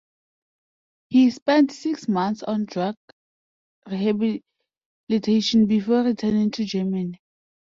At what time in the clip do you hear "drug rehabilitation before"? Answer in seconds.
2.65-6.01